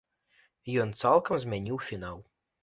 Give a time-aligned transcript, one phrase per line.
[0.83, 2.19] Ён цалкам змяніў фінал.